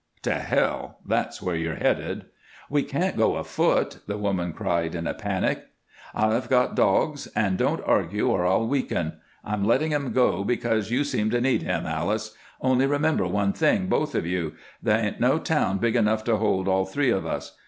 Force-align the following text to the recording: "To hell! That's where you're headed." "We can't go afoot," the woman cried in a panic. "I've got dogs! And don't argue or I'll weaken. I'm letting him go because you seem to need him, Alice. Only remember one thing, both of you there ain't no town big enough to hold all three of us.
"To 0.23 0.33
hell! 0.33 0.97
That's 1.05 1.43
where 1.43 1.55
you're 1.55 1.75
headed." 1.75 2.25
"We 2.71 2.81
can't 2.81 3.15
go 3.15 3.35
afoot," 3.35 3.99
the 4.07 4.17
woman 4.17 4.51
cried 4.51 4.95
in 4.95 5.05
a 5.05 5.13
panic. 5.13 5.65
"I've 6.15 6.49
got 6.49 6.73
dogs! 6.75 7.27
And 7.35 7.55
don't 7.55 7.83
argue 7.85 8.27
or 8.27 8.43
I'll 8.43 8.67
weaken. 8.67 9.19
I'm 9.45 9.63
letting 9.63 9.91
him 9.91 10.11
go 10.11 10.43
because 10.43 10.89
you 10.89 11.03
seem 11.03 11.29
to 11.29 11.39
need 11.39 11.61
him, 11.61 11.85
Alice. 11.85 12.33
Only 12.61 12.87
remember 12.87 13.27
one 13.27 13.53
thing, 13.53 13.85
both 13.89 14.15
of 14.15 14.25
you 14.25 14.55
there 14.81 14.97
ain't 15.05 15.19
no 15.19 15.37
town 15.37 15.77
big 15.77 15.95
enough 15.95 16.23
to 16.23 16.37
hold 16.37 16.67
all 16.67 16.85
three 16.85 17.11
of 17.11 17.27
us. 17.27 17.59